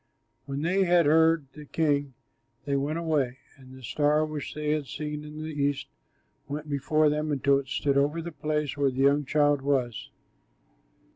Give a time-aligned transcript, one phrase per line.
[0.47, 2.15] When they had heard the king,
[2.65, 5.89] they went away, and the star which they had seen in the east
[6.47, 10.09] went before them until it stood over the place where the young child was.